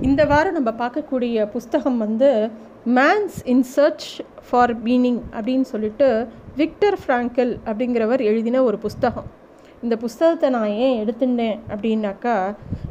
இந்த 0.00 0.24
வாரம் 0.24 0.62
நம்ம 0.62 0.86
பார்க்கக்கூடிய 0.86 1.50
புஸ்தகம் 1.50 1.98
வந்து 1.98 2.50
man's 2.86 3.36
in 3.44 3.62
search 3.62 4.20
for 4.50 4.82
meaning 4.82 5.20
அப்படின்னு 5.32 5.60
சொல்லிட்டு 5.60 6.26
விக்டர் 6.56 6.98
ஃப்ராங்கல் 7.06 7.58
அப்படிங்கிறவர் 7.64 8.20
எழுதின 8.20 8.62
ஒரு 8.62 8.78
புஸ்தகம். 8.78 9.40
இந்த 9.82 9.96
புஸ்தகத்தை 9.96 10.48
நான் 10.50 10.74
ஏன் 10.84 10.98
எடுத்துட்டேன் 11.02 11.56
அப்படின்னாக்கா 11.74 12.34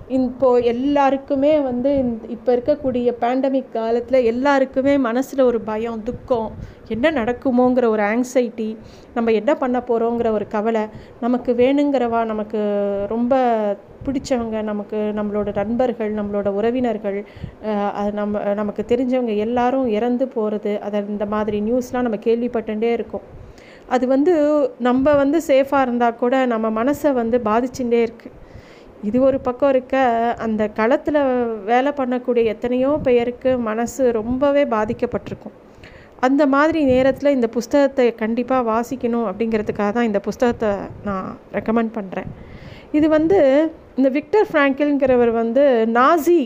இப்போது 0.07 0.63
எல்லாருக்குமே 0.65 1.59
வந்து 1.59 1.91
இப்போ 2.27 2.55
இருக்கக்கூடிய 2.55 3.09
பேண்டமிக் 3.21 3.71
காலத்தில் 3.71 4.23
எல்லாருக்குமே 4.23 4.97
மனசில் 4.97 5.41
ஒரு 5.41 5.59
பயம் 5.61 6.03
துக்கம். 6.03 6.49
என்ன 6.87 7.11
நடக்குமோங்கிற 7.11 7.85
ஒரு 7.85 8.03
ஆங்ஸைட்டி 8.03 8.67
நம்ம 9.13 9.31
என்ன 9.31 9.51
பண்ண 9.55 9.77
போகிறோங்கிற 9.87 10.31
ஒரு 10.31 10.47
கவலை. 10.47 10.83
நமக்கு 11.19 11.53
வேணுங்கிறவா 11.53 12.25
நமக்கு 12.25 12.59
ரொம்ப 13.09 13.33
பிடிச்சவங்க 14.05 14.61
நமக்கு 14.61 14.97
நம்மளோட 15.19 15.49
நண்பர்கள் 15.55 16.11
நம்மளோட 16.13 16.47
உறவினர்கள் 16.59 17.19
அது 17.93 18.11
நம்ம 18.11 18.53
நமக்கு 18.53 18.83
தெரிஞ்சவங்க 18.87 19.35
எல்லாரும் 19.37 19.87
இறந்து 19.97 20.27
போகிறது 20.27 20.73
அதை 20.81 20.99
இந்த 21.07 21.25
மாதிரி 21.25 21.59
நியூஸ்லாம் 21.61 22.07
நம்ம 22.07 22.19
கேள்விப்பட்டுட்டே 22.27 22.91
இருக்கோம். 22.99 23.25
அது 23.91 24.05
வந்து 24.07 24.33
நம்ம 24.79 25.13
வந்து 25.13 25.37
சேஃபாக 25.47 25.81
இருந்தால் 25.81 26.15
கூட 26.15 26.35
நம்ம 26.45 26.67
மனசை 26.79 27.09
வந்து 27.13 27.37
பாதிச்சுட்டே 27.49 27.99
இருக்குது 28.07 28.37
இது 29.03 29.17
ஒரு 29.21 29.37
பக்கம் 29.39 29.69
இருக்க 29.69 29.95
அந்த 30.37 30.63
களத்தில் 30.69 31.19
வேலை 31.65 31.91
பண்ணக்கூடிய 31.91 32.43
எத்தனையோ 32.53 32.91
பெயருக்கு 33.07 33.51
மனசு 33.69 34.01
ரொம்பவே 34.11 34.63
பாதிக்கப்பட்டிருக்கும். 34.75 35.55
அந்த 36.19 36.43
மாதிரி 36.47 36.79
நேரத்தில் 36.83 37.35
இந்த 37.35 37.47
புஸ்தகத்தை 37.47 38.05
கண்டிப்பாக 38.15 38.67
வாசிக்கணும் 38.71 39.27
அப்படிங்கிறதுக்காக 39.29 39.91
தான் 39.91 40.09
இந்த 40.09 40.19
புஸ்தகத்தை 40.19 40.71
நான் 41.03 41.29
ரெக்கமெண்ட் 41.53 41.93
பண்ணுறேன் 41.97 42.29
இது 42.91 43.07
வந்து 43.09 43.39
இந்த 43.95 44.09
விக்டர் 44.09 44.49
ஃப்ராங்கில்ங்கிறவர் 44.49 45.31
வந்து 45.31 45.63
நாசி 45.97 46.39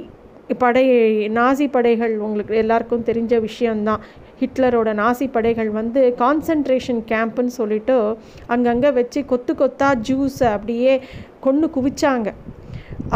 படை 0.58 0.86
நாசி 1.40 1.66
படைகள் 1.68 2.14
உங்களுக்கு 2.18 2.56
எல்லாருக்கும் 2.56 3.06
தெரிஞ்ச 3.06 3.40
விஷயந்தான் 3.40 4.02
ஹிட்லரோட 4.42 4.90
நாசி 5.02 5.26
படைகள் 5.36 5.70
வந்து 5.80 6.02
கான்சன்ட்ரேஷன் 6.22 7.02
கேம்ப்புன்னு 7.12 7.54
சொல்லிட்டு 7.60 7.96
அங்கங்கே 8.54 8.92
வச்சு 9.00 9.22
கொத்து 9.32 9.54
கொத்தா 9.62 9.90
ஜூஸை 10.08 10.50
அப்படியே 10.56 10.94
கொண்டு 11.46 11.68
குவிச்சாங்க. 11.76 12.30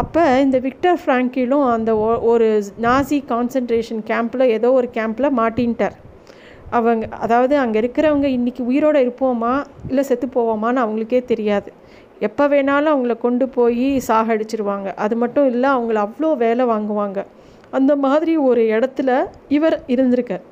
அப்போ 0.02 0.22
இந்த 0.44 0.58
விக்டர் 0.66 0.98
ஃப்ராங்கிலும் 1.02 1.64
அந்த 1.74 1.92
ஒரு 2.32 2.48
நாசி 2.86 3.18
கான்சன்ட்ரேஷன் 3.32 4.02
கேம்பில் 4.10 4.52
ஏதோ 4.56 4.68
ஒரு 4.80 4.88
கேம்பில் 4.98 5.36
மாட்டின்ட்டார். 5.40 5.96
அவங்க 6.78 7.04
அதாவது 7.24 7.54
அங்கே 7.62 7.78
இருக்கிறவங்க 7.82 8.26
இன்றைக்கி 8.36 8.62
உயிரோடு 8.70 8.98
இருப்போமா 9.04 9.52
இல்லை 9.88 10.02
செத்து 10.10 10.26
போவோமான்னு 10.34 10.82
அவங்களுக்கே 10.84 11.20
தெரியாது. 11.32 11.70
எப்போ 12.28 12.44
வேணாலும் 12.52 12.92
அவங்கள 12.94 13.14
கொண்டு 13.26 13.44
போய் 13.56 13.86
சாகடிச்சிருவாங்க. 14.08 14.88
அது 15.04 15.14
மட்டும் 15.22 15.48
இல்லை 15.52 15.68
அவங்கள 15.76 15.98
அவ்வளோ 16.06 16.30
வேலை 16.44 16.64
வாங்குவாங்க. 16.72 17.20
அந்த 17.78 17.92
மாதிரி 18.04 18.32
ஒரு 18.48 18.62
இடத்துல 18.76 19.10
இவர் 19.56 19.76
இருந்திருக்கார். 19.94 20.44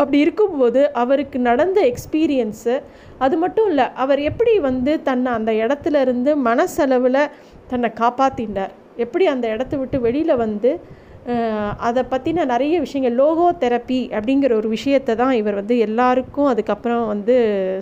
அப்படி 0.00 0.18
இருக்கும்போது 0.24 0.80
அவருக்கு 1.02 1.38
நடந்த 1.48 1.78
எக்ஸ்பீரியன்ஸு 1.90 2.74
அது 3.18 3.36
மட்டும் 3.36 3.68
இல்லை 3.70 3.86
அவர் 3.96 4.20
எப்படி 4.20 4.54
வந்து 4.68 4.92
தன்னை 5.02 5.30
அந்த 5.32 5.52
இடத்துல 5.62 6.00
இருந்து 6.00 6.32
மனசளவில் 6.48 7.22
தன்னை 7.68 7.90
காப்பாற்றிண்டார் 8.02 8.74
எப்படி 8.96 9.24
அந்த 9.26 9.46
இடத்த 9.48 9.74
விட்டு 9.76 9.96
வெளியில் 10.00 10.40
வந்து 10.44 10.70
அதை 11.78 12.02
பற்றின 12.12 12.44
நிறைய 12.44 12.74
விஷயங்கள் 12.80 13.18
லோகோ 13.20 13.46
தெரப்பி 13.62 13.98
அப்படிங்கிற 14.16 14.52
ஒரு 14.52 14.68
விஷயத்தை 14.68 15.14
தான் 15.14 15.34
இவர் 15.40 15.58
வந்து 15.60 15.74
எல்லாருக்கும் 15.78 16.48
அதுக்கப்புறம் 16.52 17.04
வந்து 17.06 17.36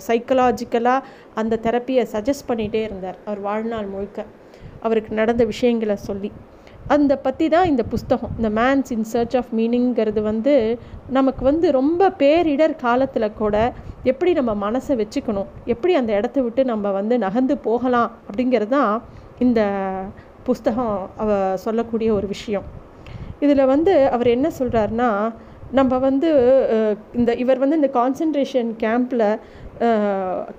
சைக்கலாஜிக்கலாக 0.07 1.05
அந்த 1.35 1.59
தெரப்பியை 1.67 2.03
சஜஸ்ட் 2.13 2.49
பண்ணிகிட்டே 2.49 2.81
இருந்தார் 2.87 3.17
அவர் 3.25 3.41
வாழ்நாள் 3.41 3.89
முழுக்க. 3.93 4.19
அவருக்கு 4.83 5.13
நடந்த 5.13 5.43
விஷயங்களை 5.45 5.95
சொல்லி. 6.07 6.29
அந்த 6.95 7.13
பற்றி 7.25 7.45
தான் 7.53 7.69
இந்த 7.71 7.83
புஸ்தகம். 7.91 8.31
இந்த 8.37 8.49
மேன்ஸ் 8.59 8.91
இன் 8.95 9.07
சர்ச் 9.11 9.35
ஆஃப் 9.39 9.51
மீனிங்கிறது 9.57 10.21
வந்து 10.29 10.53
நமக்கு 11.17 11.43
வந்து 11.49 11.67
ரொம்ப 11.77 12.09
பேரிடர் 12.21 12.73
காலத்தில் 12.85 13.35
கூட 13.41 13.55
எப்படி 14.11 14.31
நம்ம 14.39 14.51
மனசை 14.65 14.95
வச்சுக்கணும்? 15.01 15.49
எப்படி 15.73 15.93
அந்த 15.99 16.11
இடத்த 16.19 16.41
விட்டு 16.45 16.63
நம்ம 16.71 16.91
வந்து 16.99 17.17
நகர்ந்து 17.25 17.57
போகலாம்? 17.67 18.09
அப்படிங்கிறது 18.29 18.73
தான் 18.77 18.93
இந்த 19.45 19.61
புஸ்தகம் 20.49 20.97
அவ 21.23 21.29
சொல்லக்கூடிய 21.65 22.09
ஒரு 22.17 22.27
விஷயம். 22.35 22.67
இதில் 23.45 23.69
வந்து 23.73 23.93
அவர் 24.15 24.33
என்ன 24.35 24.47
சொல்கிறாருன்னா 24.59 25.11
நம்ம 25.77 25.93
வந்து 26.07 26.29
இந்த 27.19 27.31
இவர் 27.43 27.63
வந்து 27.63 27.79
இந்த 27.81 27.91
கான்சன்ட்ரேஷன் 27.99 28.69
கேம்பில் 28.83 29.27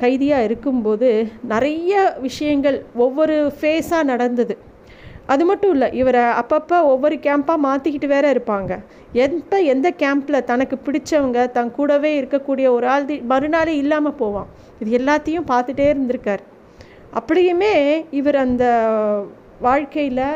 கைதியாக 0.03 0.47
இருக்கும்போது 0.49 1.09
நிறைய 1.53 1.95
விஷயங்கள் 2.27 2.77
ஒவ்வொரு 3.05 3.37
ஃபேஸாக 3.61 4.11
நடந்தது. 4.13 4.55
அது 5.33 5.43
மட்டும் 5.49 5.73
இல்லை 5.75 5.89
இவரை 6.01 6.23
அப்பப்போ 6.41 6.77
ஒவ்வொரு 6.93 7.17
கேம்ப்பாக 7.27 7.65
மாற்றிக்கிட்டு 7.67 8.09
வேற 8.13 8.25
இருப்பாங்க. 8.35 8.73
எந்த 9.25 9.55
எந்த 9.73 9.89
கேம்பில் 10.03 10.47
தனக்கு 10.51 10.77
பிடிச்சவங்க 10.87 11.41
தன் 11.57 11.75
கூடவே 11.79 12.11
இருக்கக்கூடிய 12.21 12.67
ஒரு 12.77 12.87
ஆள் 12.95 13.07
மறுநாளே 13.33 13.75
இல்லாமல் 13.83 14.19
போவான். 14.23 14.49
இது 14.83 14.91
எல்லாத்தையும் 15.01 15.51
பார்த்துட்டே 15.53 15.87
இருந்திருக்கார். 15.93 16.43
அப்படியுமே 17.21 17.75
இவர் 18.21 18.39
அந்த 18.47 18.65
வாழ்க்கையில் 19.67 20.27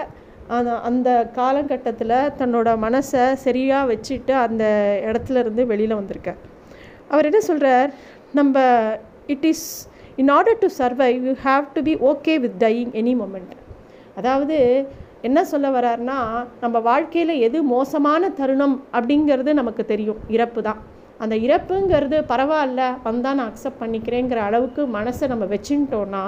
அந்த 0.56 0.71
அந்த 0.88 1.11
காலகட்டத்தில் 1.38 2.16
தன்னோட 2.41 2.69
மனசை 2.87 3.25
சரியாக 3.47 3.91
வச்சுட்டு 3.93 4.32
அந்த 4.47 4.65
இடத்துல 5.09 5.43
இருந்து 5.44 5.62
வெளியில் 5.72 5.99
வந்திருக்கார். 6.00 6.41
அவர் 7.12 7.28
என்ன 7.31 7.41
சொல்கிறார் 7.50 7.91
நம்ம 8.38 8.62
it 9.34 9.47
is 9.53 9.66
in 10.22 10.32
order 10.38 10.62
to 10.65 10.71
survive 10.78 11.21
you 11.28 11.34
have 11.49 11.66
to 11.76 11.82
be 11.82 11.97
okay 12.12 12.34
with 12.47 12.59
dying 12.65 12.94
any 13.03 13.15
moment 13.22 13.55
அதாவது 14.17 14.57
என்ன 15.29 15.39
சொல்ல 15.51 15.67
வர்றாருனா 15.77 16.17
நம்ம 16.63 16.77
வாழ்க்கையில் 16.89 17.35
எது 17.47 17.59
மோசமான 17.77 18.29
தருணம் 18.41 18.75
அப்படிங்கிறது 18.97 19.53
நமக்கு 19.61 19.83
தெரியும். 19.93 20.19
இறப்பு 20.37 20.61
தான். 20.67 20.81
அந்த 21.25 21.35
இறப்புங்கிறது 21.47 22.17
பரவாயில்ல 22.31 22.83
வந்தால் 23.05 23.37
நான் 23.39 23.51
அக்செப்ட் 23.51 23.81
பண்ணிக்கிறேங்கிற 23.83 24.39
அளவுக்கு 24.49 24.83
மனசை 24.97 25.27
நம்ம 25.33 25.45
வச்சுட்டோன்னா 25.53 26.23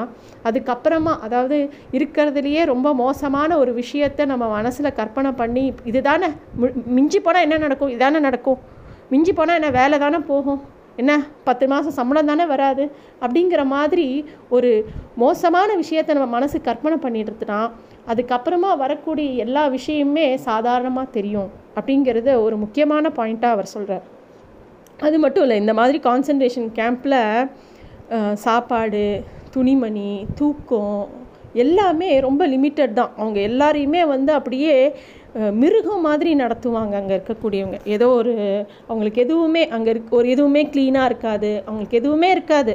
அதுக்கப்புறமா 0.49 1.13
அதாவது 1.27 1.57
இருக்கிறதுலையே 1.99 2.63
ரொம்ப 2.73 2.89
மோசமான 3.03 3.59
ஒரு 3.63 3.75
விஷயத்தை 3.83 4.25
நம்ம 4.33 4.49
மனசில் 4.57 4.97
கற்பனை 5.01 5.33
பண்ணி 5.43 5.65
இது 5.91 6.03
தானே 6.11 6.29
மிஞ்சி 6.99 7.21
போனால் 7.27 7.47
என்ன 7.47 7.59
நடக்கும்? 7.65 7.93
இதானே 7.97 8.21
நடக்கும். 8.29 8.61
மிஞ்சி 9.13 9.33
போனால் 9.33 9.59
என்ன 9.61 9.71
வேலை 9.81 9.99
தானே 10.05 10.21
போகும். 10.33 10.63
என்ன? 11.01 11.13
பத்து 11.47 11.65
மாதம் 11.73 11.97
சம்பளம் 11.99 12.31
தானே 12.31 12.45
வராது. 12.53 12.85
அப்படிங்கிற 13.25 13.63
மாதிரி 13.75 14.07
ஒரு 14.57 14.71
மோசமான 15.23 15.71
விஷயத்தை 15.83 16.13
நம்ம 16.19 16.29
மனசு 16.37 16.57
கற்பனை 16.69 16.99
பண்ணிடுறதுனா 17.05 17.61
அதுக்கப்புறமா 18.13 18.71
வரக்கூடிய 18.85 19.29
எல்லா 19.45 19.63
விஷயமுமே 19.77 20.27
சாதாரணமாக 20.49 21.15
தெரியும். 21.17 21.49
அப்படிங்கிறத 21.79 22.31
ஒரு 22.47 22.57
முக்கியமான 22.65 23.11
பாயிண்ட்டாக 23.19 23.57
அவர் 23.57 23.73
சொல்கிறார் 23.75 24.05
அது 25.07 25.17
மட்டும் 25.25 25.45
இல்லை 25.45 25.57
இந்த 25.63 25.73
மாதிரி 25.79 25.99
கான்சன்ட்ரேஷன் 26.09 26.69
கேம்பில் 26.79 27.21
சாப்பாடு 28.45 29.05
துணிமணி 29.55 30.11
தூக்கம் 30.39 31.03
எல்லாமே 31.65 32.09
ரொம்ப 32.27 32.43
லிமிட்டட் 32.53 32.97
தான். 32.99 33.13
அவங்க 33.21 33.39
எல்லாரையுமே 33.49 34.03
வந்து 34.15 34.33
அப்படியே 34.39 34.75
மிருகம் 35.61 36.05
மாதிரி 36.09 36.31
நடத்துவாங்க 36.43 36.95
அங்கே 37.01 37.15
இருக்கக்கூடியவங்க. 37.19 37.79
ஏதோ 37.95 38.07
ஒரு 38.21 38.35
அவங்களுக்கு 38.91 39.23
எதுவுமே 39.27 39.63
அங்கே 39.77 39.91
இருக்க 39.95 40.17
ஒரு 40.21 40.29
எதுவுமே 40.35 40.63
க்ளீனாக 40.75 41.09
இருக்காது. 41.11 41.51
அவங்களுக்கு 41.67 41.99
எதுவுமே 42.01 42.29
இருக்காது. 42.37 42.75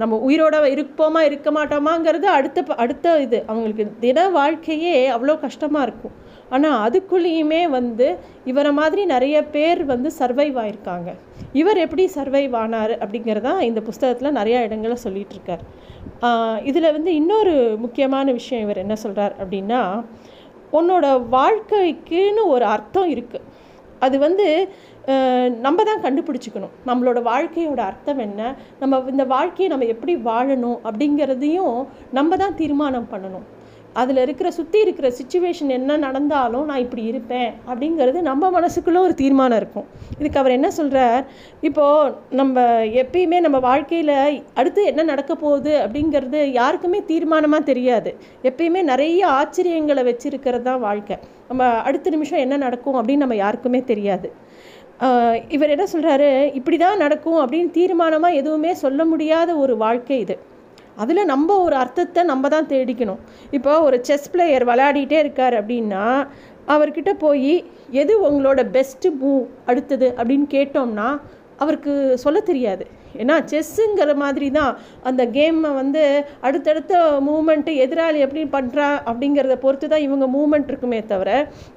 நம்ம 0.00 0.14
உயிரோட 0.26 0.56
இருப்போமா 0.74 1.20
இருக்க 1.28 1.48
மாட்டோமாங்கிறது 1.56 2.26
அடுத்த 2.38 2.64
அடுத்த 2.84 3.12
இது. 3.26 3.38
அவங்களுக்கு 3.50 3.84
தின 4.04 4.24
வாழ்க்கையே 4.38 4.94
அவ்வளோ 5.16 5.36
கஷ்டமாக 5.44 5.86
இருக்கும். 5.86 6.14
ஆனால் 6.54 6.78
அதுக்குள்ளேயுமே 6.86 7.62
வந்து 7.76 8.08
இவரை 8.50 8.72
மாதிரி 8.80 9.02
நிறைய 9.14 9.36
பேர் 9.54 9.80
வந்து 9.92 10.08
சர்வைவ் 10.18 10.58
ஆயிருக்காங்க. 10.62 11.10
இவர் 11.60 11.78
எப்படி 11.84 12.04
சர்வைவ் 12.16 12.54
ஆனார் 12.62 12.94
அப்படிங்கிறதான் 13.02 13.60
இந்த 13.70 13.80
புஸ்தகத்தில் 13.88 14.36
நிறையா 14.40 14.60
இடங்களை 14.68 14.96
சொல்லிகிட்டு 15.06 15.36
இருக்கார். 15.38 15.64
இதில் 16.70 16.94
வந்து 16.96 17.10
இன்னொரு 17.20 17.54
முக்கியமான 17.84 18.32
விஷயம் 18.40 18.64
இவர் 18.66 18.84
என்ன 18.84 18.96
சொல்கிறார் 19.04 19.34
அப்படின்னா 19.42 19.82
உன்னோட 20.78 21.06
வாழ்க்கைக்குன்னு 21.36 22.44
ஒரு 22.54 22.66
அர்த்தம் 22.74 23.10
இருக்குது 23.14 23.50
அது 24.04 24.16
வந்து 24.26 24.46
நம்ம 25.64 25.84
தான் 25.88 26.02
கண்டுபிடிச்சிக்கணும். 26.04 26.74
நம்மளோட 26.88 27.18
வாழ்க்கையோட 27.30 27.80
அர்த்தம் 27.90 28.20
என்ன? 28.26 28.40
நம்ம 28.80 29.00
இந்த 29.12 29.24
வாழ்க்கையை 29.34 29.68
நம்ம 29.72 29.88
எப்படி 29.94 30.14
வாழணும் 30.30 30.78
அப்படிங்கிறதையும் 30.88 31.76
நம்ம 32.18 32.36
தான் 32.42 32.56
தீர்மானம் 32.60 33.10
பண்ணணும். 33.12 33.46
அதில் 34.00 34.20
இருக்கிற 34.24 34.48
சுற்றி 34.58 34.78
இருக்கிற 34.84 35.06
சுச்சுவேஷன் 35.18 35.70
என்ன 35.76 35.96
நடந்தாலும் 36.04 36.66
நான் 36.70 36.82
இப்படி 36.84 37.02
இருப்பேன் 37.10 37.50
அப்படிங்கிறது 37.70 38.20
நம்ம 38.28 38.50
மனசுக்குள்ளே 38.56 39.00
ஒரு 39.06 39.14
தீர்மானம் 39.20 39.58
இருக்கும். 39.60 39.86
இதுக்கு 40.18 40.40
அவர் 40.42 40.56
என்ன 40.58 40.68
சொல்கிறார் 40.78 41.22
இப்போது 41.68 42.12
நம்ம 42.40 42.64
எப்பயுமே 43.02 43.40
நம்ம 43.46 43.60
வாழ்க்கையில் 43.68 44.14
அடுத்து 44.60 44.84
என்ன 44.92 45.04
நடக்க 45.12 45.34
போகுது 45.44 45.74
அப்படிங்கிறது 45.84 46.40
யாருக்குமே 46.60 47.00
தீர்மானமாக 47.12 47.68
தெரியாது. 47.70 48.12
எப்பயுமே 48.50 48.82
நிறைய 48.92 49.22
ஆச்சரியங்களை 49.40 50.04
வச்சுருக்கிறது 50.10 50.66
தான் 50.70 50.84
வாழ்க்கை. 50.88 51.18
நம்ம 51.50 51.64
அடுத்த 51.90 52.10
நிமிஷம் 52.16 52.42
என்ன 52.46 52.58
நடக்கும் 52.66 52.98
அப்படின்னு 53.00 53.24
நம்ம 53.26 53.38
யாருக்குமே 53.44 53.82
தெரியாது. 53.92 54.30
இவர் 55.54 55.72
என்ன 55.74 55.84
சொல்கிறாரு 55.92 56.28
இப்படி 56.58 56.76
தான் 56.82 57.00
நடக்கும் 57.04 57.38
அப்படின்னு 57.42 57.70
தீர்மானமாக 57.78 58.38
எதுவுமே 58.40 58.72
சொல்ல 58.82 59.04
முடியாத 59.12 59.50
ஒரு 59.62 59.74
வாழ்க்கை 59.84 60.18
இது. 60.24 60.36
அதில் 61.02 61.30
நம்ம 61.32 61.58
ஒரு 61.66 61.76
அர்த்தத்தை 61.82 62.22
நம்ம 62.32 62.48
தான் 62.54 62.70
தேடிக்கணும். 62.72 63.22
இப்போ 63.58 63.72
ஒரு 63.86 63.96
செஸ் 64.08 64.28
பிளேயர் 64.32 64.68
விளையாடிட்டே 64.70 65.18
இருக்கார் 65.24 65.56
அப்படின்னா 65.60 66.04
அவர்கிட்ட 66.74 67.12
போய் 67.24 67.54
எது 68.02 68.12
உங்களோட 68.28 68.60
பெஸ்ட்டு 68.76 69.08
மூவ் 69.22 69.46
அடுத்தது? 69.70 70.08
அப்படின்னு 70.18 70.46
கேட்டோம்னா 70.56 71.08
அவருக்கு 71.62 71.92
சொல்ல 72.22 72.38
தெரியாது. 72.50 72.84
ஏன்னா 73.22 73.34
செஸ்ஸுங்கிற 73.50 74.12
மாதிரி 74.22 74.46
தான் 74.56 74.72
அந்த 75.08 75.22
கேமை 75.34 75.70
வந்து 75.80 76.02
அடுத்தடுத்த 76.46 77.02
மூமெண்ட்டு 77.26 77.72
எதிராளி 77.84 78.18
எப்படி 78.26 78.42
பண்ணுறா 78.54 78.88
அப்படிங்கிறத 79.10 79.56
பொறுத்து 79.64 79.88
தான் 79.92 80.04
இவங்க 80.06 80.26
மூமெண்ட் 80.36 80.70
இருக்குமே 80.72 81.00
தவிர 81.12 81.30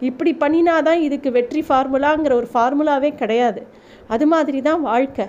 இப்படி 0.09 0.31
பண்ணினா 0.43 0.77
தான் 0.87 1.03
இதுக்கு 1.07 1.31
வெற்றி 1.37 1.61
ஃபார்முலாங்கிற 1.67 2.33
ஒரு 2.41 2.49
ஃபார்முலாவே 2.53 3.11
கிடையாது. 3.21 3.61
அது 4.15 4.27
மாதிரி 4.33 4.61
தான் 4.69 4.81
வாழ்க்கை. 4.89 5.27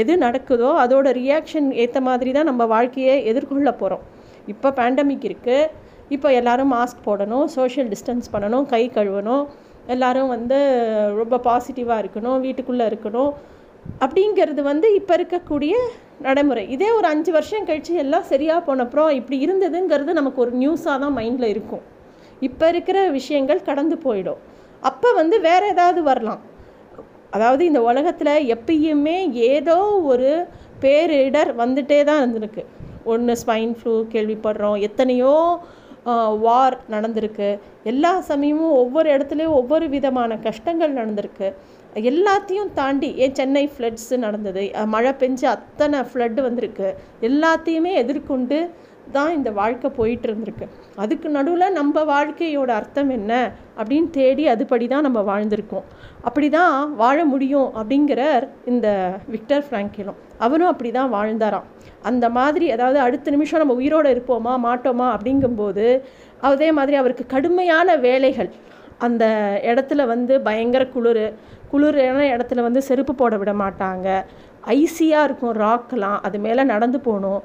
எது 0.00 0.12
நடக்குதோ 0.24 0.70
அதோட 0.82 1.08
ரியாக்ஷன் 1.20 1.68
ஏற்ற 1.82 2.00
மாதிரி 2.08 2.32
தான் 2.36 2.48
நம்ம 2.50 2.66
வாழ்க்கையை 2.74 3.14
எதிர்கொள்ள 3.30 3.70
போகிறோம் 3.80 4.04
இப்போ 4.52 4.68
பேண்டமிக் 4.78 5.26
இருக்குது 5.28 5.70
இப்போ 6.16 6.28
எல்லோரும் 6.40 6.72
மாஸ்க் 6.74 7.06
போடணும் 7.08 7.46
சோஷியல் 7.56 7.90
டிஸ்டன்ஸ் 7.94 8.28
பண்ணணும் 8.34 8.66
கை 8.72 8.82
கழுவணும் 8.96 9.44
எல்லோரும் 9.94 10.30
வந்து 10.34 10.58
ரொம்ப 11.20 11.40
பாசிட்டிவாக 11.46 12.02
இருக்கணும் 12.02 12.38
வீட்டுக்குள்ளே 12.46 12.86
இருக்கணும் 12.90 13.30
அப்படிங்கிறது 14.04 14.62
வந்து 14.70 14.86
இப்போ 14.98 15.12
இருக்கக்கூடிய 15.18 15.74
நடைமுறை. 16.26 16.64
இதே 16.74 16.88
ஒரு 16.96 17.06
அஞ்சு 17.12 17.30
வருஷம் 17.36 17.66
கழித்து 17.68 17.94
எல்லாம் 18.02 18.26
சரியாக 18.32 18.60
போனப்புறம் 18.66 19.10
இப்படி 19.18 19.36
இருந்ததுங்கிறது 19.46 20.12
நமக்கு 20.18 20.42
ஒரு 20.44 20.52
நியூஸாக 20.62 20.96
தான் 21.04 21.16
மைண்டில் 21.18 21.52
இருக்கும். 21.54 21.84
இப்போ 22.48 22.66
இருக்கிற 22.72 22.98
விஷயங்கள் 23.18 23.66
கடந்து 23.68 23.96
போயிடும். 24.04 24.40
அப்போ 24.90 25.08
வந்து 25.20 25.36
வேறு 25.46 25.66
ஏதாவது 25.74 26.02
வரலாம். 26.10 26.42
அதாவது 27.34 27.62
இந்த 27.70 27.80
உலகத்தில் 27.90 28.46
எப்பயுமே 28.54 29.18
ஏதோ 29.54 29.78
ஒரு 30.12 30.30
பேரிடர் 30.84 31.50
வந்துட்டே 31.62 31.98
தான் 32.08 32.20
இருந்திருக்கு. 32.22 32.62
ஒன்று 33.12 33.34
ஸ்பைன் 33.42 33.74
ஃப்ளூ 33.78 33.94
கேள்விப்படுறோம். 34.14 34.78
எத்தனையோ 34.88 35.34
வார் 36.44 36.76
நடந்திருக்கு. 36.94 37.48
எல்லா 37.90 38.12
சமயமும் 38.28 38.76
ஒவ்வொரு 38.82 39.08
இடத்துலையும் 39.14 39.56
ஒவ்வொரு 39.60 39.86
விதமான 39.94 40.38
கஷ்டங்கள் 40.46 40.98
நடந்திருக்கு. 41.00 41.48
எல்லாத்தையும் 42.10 42.70
தாண்டி 42.78 43.08
ஏன் 43.24 43.36
சென்னை 43.38 43.64
ஃப்ளட்ஸு 43.72 44.16
நடந்தது. 44.24 44.62
மழை 44.94 45.12
பெஞ்சு 45.22 45.46
அத்தனை 45.56 46.00
ஃப்ளட்டு 46.10 46.40
வந்திருக்கு. 46.48 46.88
எல்லாத்தையுமே 47.28 47.92
எதிர்கொண்டு 48.02 48.58
தான் 49.16 49.34
இந்த 49.38 49.50
வாழ்க்கை 49.58 49.88
போயிட்டு 49.98 50.26
இருந்திருக்கு 50.28 50.66
அதுக்கு 51.02 51.28
நடுவில் 51.36 51.76
நம்ம 51.78 52.02
வாழ்க்கையோட 52.12 52.70
அர்த்தம் 52.80 53.10
என்ன 53.18 53.32
அப்படின்னு 53.80 54.08
தேடி 54.18 54.44
அதுபடி 54.54 54.86
தான் 54.92 55.06
நம்ம 55.06 55.20
வாழ்ந்திருக்கோம். 55.30 55.86
அப்படி 56.28 56.48
தான் 56.56 56.74
வாழ 57.02 57.18
முடியும் 57.32 57.68
அப்படிங்கிறார் 57.80 58.46
இந்த 58.72 58.88
விக்டர் 59.34 59.64
ஃப்ராங்கிலும். 59.66 60.18
அவரும் 60.46 60.70
அப்படி 60.72 60.90
தான் 60.98 61.12
வாழ்ந்தாராம். 61.16 61.68
அந்த 62.10 62.26
மாதிரி 62.38 62.66
அதாவது 62.74 62.98
அடுத்த 63.06 63.30
நிமிஷம் 63.36 63.62
நம்ம 63.62 63.76
உயிரோடு 63.80 64.10
இருப்போமா 64.14 64.54
மாட்டோமா 64.66 65.06
அப்படிங்கும்போது 65.16 65.86
அதே 66.50 66.68
மாதிரி 66.78 66.96
அவருக்கு 67.02 67.26
கடுமையான 67.36 67.96
வேலைகள். 68.08 68.50
அந்த 69.06 69.24
இடத்துல 69.70 70.04
வந்து 70.12 70.34
பயங்கர 70.48 70.82
குளிர். 70.94 71.24
குளிரான 71.72 72.22
இடத்துல 72.34 72.62
வந்து 72.66 72.80
செருப்பு 72.86 73.12
போட 73.18 73.34
விட 73.40 73.52
மாட்டாங்க. 73.60 74.08
ஐசியாக 74.76 75.26
இருக்கும் 75.28 75.54
ராக்கெலாம் 75.64 76.18
அது 76.26 76.38
மேலே 76.46 76.62
நடந்து 76.72 76.98
போகணும். 77.06 77.42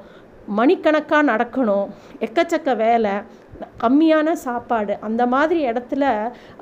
மணிக்கணக்காக 0.58 1.28
நடக்கணும் 1.32 1.86
எக்கச்சக்க 2.26 2.76
வேலை 2.76 3.14
கம்மியான 3.82 4.32
சாப்பாடு 4.44 4.94
அந்த 5.06 5.22
மாதிரி 5.34 5.60
இடத்துல 5.70 6.04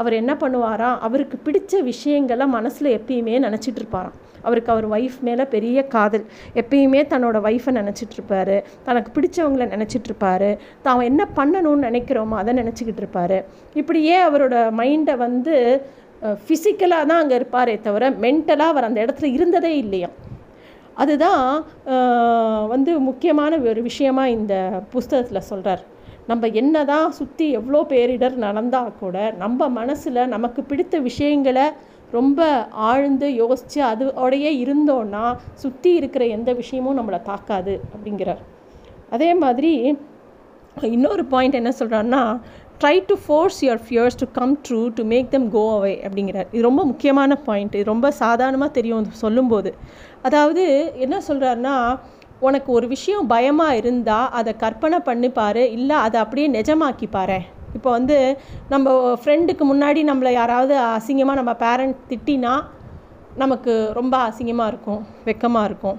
அவர் 0.00 0.14
என்ன 0.20 0.32
பண்ணுவாராம் 0.42 1.00
அவருக்கு 1.06 1.36
பிடிச்ச 1.46 1.82
விஷயங்களை 1.82 2.46
மனசில் 2.56 2.88
எப்பயுமே 2.98 3.34
நினச்சிட்டு 3.46 3.80
இருப்பாராம். 3.82 4.16
அவருக்கு 4.46 4.72
அவர் 4.72 4.86
ஒய்ஃப் 4.94 5.18
மேலே 5.26 5.44
பெரிய 5.54 5.78
காதல். 5.94 6.24
எப்பயுமே 6.60 7.00
தன்னோட 7.12 7.36
ஒய்ஃபை 7.48 7.72
நினச்சிட்ருப்பாரு 7.80 8.56
தனக்கு 8.86 9.10
பிடிச்சவங்கள 9.16 9.66
நினச்சிட்ருப்பாரு 9.74 10.50
தான் 10.82 11.08
என்ன 11.10 11.24
பண்ணணும்னு 11.38 11.86
நினைக்கிறோமோ 11.88 12.38
அதை 12.42 12.54
நினச்சிக்கிட்டு 12.60 13.02
இருப்பார். 13.04 13.38
இப்படியே 13.80 14.16
அவரோட 14.28 14.56
மைண்டை 14.80 15.16
வந்து 15.26 15.54
ஃபிசிக்கலாக 16.46 17.08
தான் 17.10 17.22
அங்கே 17.22 17.38
இருப்பாரே 17.40 17.74
தவிர 17.86 18.10
மென்டலாக 18.24 18.72
அவர் 18.74 18.88
அந்த 18.88 18.98
இடத்துல 19.06 19.30
இருந்ததே 19.36 19.72
இல்லையா 19.76 20.10
அதுதான் 20.94 21.64
வந்து 22.68 23.00
முக்கியமான 23.00 23.58
ஒரு 23.58 23.82
விஷயமாக 23.82 24.30
இந்த 24.30 24.82
புஸ்தகத்தில் 24.90 25.40
சொல்கிறார் 25.40 25.82
நம்ம 26.26 26.46
என்ன 26.46 26.84
தான் 26.84 27.10
சுற்றி 27.10 27.50
எவ்வளோ 27.50 27.80
பேரிடர் 27.88 28.36
நடந்தால் 28.36 28.98
கூட 29.00 29.16
நம்ம 29.38 29.68
மனசில் 29.68 30.20
நமக்கு 30.28 30.62
பிடித்த 30.62 30.98
விஷயங்களை 30.98 31.66
ரொம்ப 32.10 32.66
ஆழ்ந்து 32.70 33.34
யோசித்து 33.34 33.80
அதோடையே 33.84 34.50
இருந்தோன்னா 34.64 35.24
சுற்றி 35.54 35.94
இருக்கிற 35.94 36.24
எந்த 36.26 36.52
விஷயமும் 36.52 36.98
நம்மளை 36.98 37.20
தாக்காது 37.22 37.80
அப்படிங்கிறார். 37.94 38.42
அதே 39.10 39.34
மாதிரி 39.34 39.96
இன்னொரு 40.80 41.24
பாயிண்ட் 41.24 41.54
என்ன 41.54 41.72
சொல்கிறான்னா 41.78 42.40
try 42.80 42.96
to 43.08 43.14
force 43.24 43.58
your 43.64 43.82
fears 43.86 44.18
to 44.20 44.26
come 44.38 44.52
true 44.66 44.80
to 44.96 45.02
make 45.12 45.28
them 45.34 45.46
go 45.54 45.62
away 45.74 45.92
அப்படிங்கிறார். 46.06 46.48
இது 46.54 46.62
ரொம்ப 46.68 46.82
முக்கியமான 46.90 47.36
பாயிண்ட் 47.46 47.76
இது 47.78 47.86
ரொம்ப 47.92 48.06
சாதாரணமாக 48.22 48.70
தெரியும் 48.78 49.06
சொல்லும்போது. 49.22 49.70
அதாவது 50.28 50.64
என்ன 51.04 51.16
சொல்கிறாருன்னா 51.28 51.74
உனக்கு 52.46 52.70
ஒரு 52.76 52.86
விஷயம் 52.94 53.28
பயமாக 53.34 53.76
இருந்தால் 53.80 54.32
அதை 54.38 54.52
கற்பனை 54.64 54.98
பண்ணிப்பார் 55.08 55.62
இல்லை 55.76 55.98
அதை 56.06 56.18
அப்படியே 56.24 56.48
நிஜமாக்கி 56.56 57.08
பாரு. 57.16 57.38
இப்போ 57.76 57.90
வந்து 57.98 58.16
நம்ம 58.72 58.96
ஃப்ரெண்டுக்கு 59.22 59.64
முன்னாடி 59.70 60.02
நம்மளை 60.10 60.32
யாராவது 60.40 60.74
அசிங்கமாக 60.96 61.38
நம்ம 61.40 61.54
பேரண்ட் 61.64 61.96
திட்டினா 62.10 62.52
நமக்கு 63.44 63.72
ரொம்ப 64.00 64.14
அசிங்கமாக 64.28 64.70
இருக்கும் 64.72 65.00
வெக்கமாக 65.28 65.68
இருக்கும். 65.70 65.96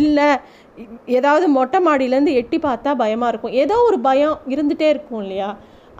இல்லை 0.00 0.28
ஏதாவது 1.18 1.46
மொட்டை 1.58 1.78
மாடியிலேருந்து 1.86 2.38
எட்டி 2.40 2.58
பார்த்தா 2.68 2.90
பயமாக 3.04 3.32
இருக்கும். 3.32 3.56
ஏதோ 3.62 3.78
ஒரு 3.88 3.98
பயம் 4.10 4.36
இருந்துகிட்டே 4.54 4.88
இருக்கும் 4.94 5.22
இல்லையா? 5.24 5.50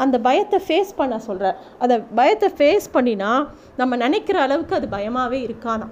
அந்த 0.04 0.16
பயத்தை 0.26 0.58
ஃபேஸ் 0.66 0.90
பண்ண 0.96 1.19
சொல்கிறார் 1.28 1.56
அதை 1.84 1.96
பயத்தை 2.19 2.48
ஃபேஸ் 2.58 2.87
பண்ணினா 2.96 3.31
நம்ம 3.81 3.96
நினைக்கிற 4.04 4.40
அளவுக்கு 4.46 4.76
அது 4.78 4.88
பயமாகவே 4.96 5.40
இருக்கானா 5.48 5.88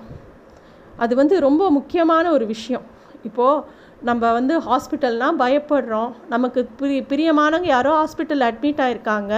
அது 1.04 1.12
வந்து 1.20 1.36
ரொம்ப 1.46 1.62
முக்கியமான 1.70 2.24
ஒரு 2.32 2.46
விஷயம். 2.46 2.84
இப்போது 3.28 3.82
நம்ம 4.08 4.32
வந்து 4.32 4.54
ஹாஸ்பிட்டல்னால் 4.68 5.38
பயப்படுறோம். 5.42 6.10
நமக்கு 6.32 6.60
பிரி 6.80 6.96
பிரியமானவங்க 7.10 7.68
யாரோ 7.76 7.92
ஹாஸ்பிட்டலில் 8.00 8.48
அட்மிட் 8.48 8.82
ஆகிருக்காங்க 8.86 9.32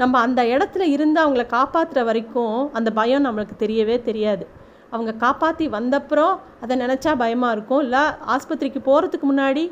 நம்ம 0.00 0.20
அந்த 0.26 0.42
இடத்துல 0.54 0.86
இருந்து 0.96 1.18
அவங்கள 1.24 1.44
காப்பாற்றுற 1.56 2.02
வரைக்கும் 2.10 2.58
அந்த 2.72 2.90
பயம் 3.00 3.24
நம்மளுக்கு 3.26 3.56
தெரியவே 3.64 3.96
தெரியாது. 4.08 4.46
அவங்க 4.94 5.12
காப்பாற்றி 5.24 5.66
வந்தப்புறம் 5.76 6.34
அதை 6.64 6.74
நினச்சா 6.84 7.12
பயமாக 7.22 7.54
இருக்கும். 7.56 7.82
இல்லை 7.86 8.02
ஆஸ்பத்திரிக்கு 8.34 8.82
போகிறதுக்கு 8.90 9.28
முன்னாடி 9.32 9.64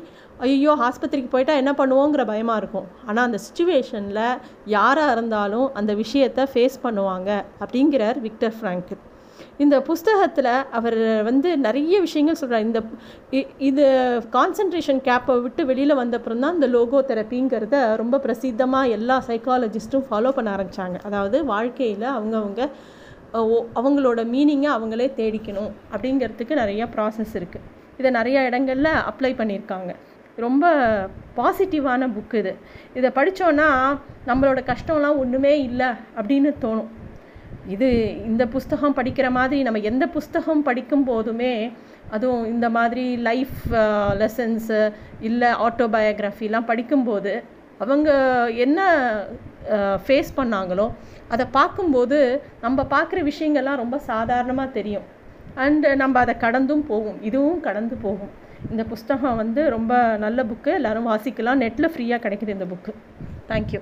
ஐயோ 0.47 0.73
ஆஸ்பத்திரிக்கு 0.87 1.31
போயிட்டால் 1.33 1.61
என்ன 1.61 1.71
பண்ணுவோங்கிற 1.79 2.23
பயமாக 2.31 2.61
இருக்கும். 2.61 2.87
ஆனால் 3.07 3.25
அந்த 3.27 3.39
சுச்சுவேஷனில் 3.45 4.25
யாராக 4.75 5.13
இருந்தாலும் 5.15 5.69
அந்த 5.81 5.93
விஷயத்தை 6.03 6.45
ஃபேஸ் 6.53 6.83
பண்ணுவாங்க 6.87 7.29
அப்படிங்கிறார் 7.63 8.19
விக்டர் 8.27 8.57
ஃப்ராங்க். 8.57 8.93
இந்த 9.63 9.75
புஸ்தகத்தில் 9.87 10.49
அவர் 10.77 10.97
வந்து 11.27 11.49
நிறைய 11.65 11.95
விஷயங்கள் 12.05 12.39
சொல்கிறார் 12.41 12.65
இந்த 12.67 12.79
இது 13.69 13.83
கான்சன்ட்ரேஷன் 14.35 15.01
கேப்பை 15.07 15.35
விட்டு 15.45 15.61
வெளியில் 15.69 15.99
வந்தப்புறம் 16.01 16.43
தான் 16.43 16.55
இந்த 16.57 16.67
லோகோ 16.75 17.01
தெரப்பிங்கிறத 17.11 17.77
ரொம்ப 18.01 18.19
பிரசித்தமாக 18.25 18.93
எல்லா 18.97 19.17
சைக்காலஜிஸ்ட்டும் 19.29 20.07
ஃபாலோ 20.09 20.31
பண்ண 20.37 20.49
ஆரம்பித்தாங்க 20.55 20.99
அதாவது 21.09 21.39
வாழ்க்கையில் 21.53 22.07
அவங்கவுங்க 22.17 22.65
அவங்களோட 23.79 24.21
மீனிங்கை 24.33 24.69
அவங்களே 24.77 25.07
தேடிக்கணும் 25.19 25.71
அப்படிங்கிறதுக்கு 25.93 26.53
நிறையா 26.63 26.85
ப்ராசஸ் 26.95 27.35
இருக்குது 27.39 27.67
இதை 27.99 28.11
நிறையா 28.19 28.39
இடங்களில் 28.49 28.99
அப்ளை 29.09 29.31
பண்ணியிருக்காங்க. 29.41 29.91
ரொம்ப 30.45 30.65
பாசிட்டிவான 31.37 32.07
புக்கு 32.15 32.37
இது. 32.41 32.53
இதை 32.93 33.09
படித்தோன்னா 33.15 33.67
நம்மளோட 34.29 34.59
கஷ்டம்லாம் 34.71 35.19
ஒன்றுமே 35.23 35.53
இல்லை 35.63 35.89
அப்படின்னு 36.19 36.51
தோணும். 36.63 36.91
இது 37.73 37.89
இந்த 38.29 38.43
புஸ்தகம் 38.55 38.95
படிக்கிற 38.95 39.27
மாதிரி 39.37 39.61
நம்ம 39.67 39.79
எந்த 39.91 40.05
புஸ்தகம் 40.17 40.63
படிக்கும் 40.69 41.03
போதுமே 41.03 41.53
அதுவும் 42.15 42.45
இந்த 42.53 42.67
மாதிரி 42.77 43.05
லைஃப் 43.27 43.59
லெசன்ஸு 44.21 44.79
இல்லை 45.29 45.49
ஆட்டோபயோக்ராஃபிலாம் 45.67 46.69
படிக்கும்போது 46.71 47.33
அவங்க 47.83 48.09
என்ன 48.65 48.79
ஃபேஸ் 50.05 50.31
பண்ணாங்களோ 50.37 50.85
அதை 51.33 51.45
பார்க்கும்போது 51.57 52.19
நம்ம 52.61 52.85
பார்க்குற 52.93 53.19
விஷயங்கள்லாம் 53.31 53.81
ரொம்ப 53.83 53.97
சாதாரணமாக 54.11 54.75
தெரியும். 54.77 55.05
அண்டு 55.63 55.89
நம்ம 55.95 56.19
அதை 56.19 56.33
கடந்தும் 56.37 56.85
போகும். 56.91 57.17
இதுவும் 57.29 57.61
கடந்து 57.67 57.95
போகும். 58.05 58.31
இந்த 58.71 58.83
புஸ்தகம் 58.83 59.39
வந்து 59.41 59.61
ரொம்ப 59.69 59.93
நல்ல 60.25 60.43
புக்கு 60.49 60.71
எல்லோரும் 60.79 61.09
வாசிக்கலாம். 61.11 61.61
நெட்டில் 61.63 61.91
ஃப்ரீயாக 61.93 62.23
கிடைக்குது 62.25 62.55
இந்த 62.57 62.67
புக்கு 62.73 62.93
தேங்க்யூ 63.51 63.81